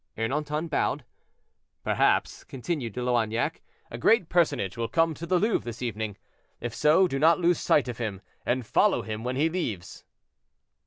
[0.17, 1.05] Ernanton bowed.
[1.83, 3.61] "Perhaps," continued De Loignac,
[3.91, 6.17] "a great personage will come to the Louvre this evening;
[6.59, 10.03] if so, do not lose sight of him, and follow him when he leaves."